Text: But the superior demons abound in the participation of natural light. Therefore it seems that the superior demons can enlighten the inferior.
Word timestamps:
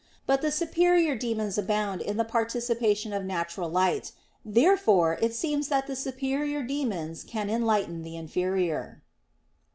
But 0.25 0.41
the 0.41 0.51
superior 0.51 1.13
demons 1.15 1.59
abound 1.59 2.01
in 2.01 2.17
the 2.17 2.23
participation 2.25 3.13
of 3.13 3.23
natural 3.23 3.69
light. 3.69 4.13
Therefore 4.43 5.19
it 5.21 5.35
seems 5.35 5.67
that 5.67 5.85
the 5.85 5.95
superior 5.95 6.63
demons 6.63 7.23
can 7.23 7.51
enlighten 7.51 8.01
the 8.01 8.15
inferior. 8.17 9.03